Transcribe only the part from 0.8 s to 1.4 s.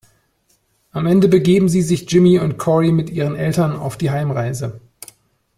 Am Ende